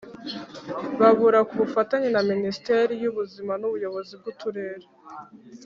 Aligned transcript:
babura 0.99 1.39
ku 1.47 1.53
bufatanye 1.61 2.09
na 2.15 2.21
Minisiteri 2.31 2.93
y 3.03 3.05
Ubuzima 3.11 3.53
n 3.57 3.63
Ubuyobozi 3.69 4.13
bw 4.19 4.25
Uturere 4.31 4.85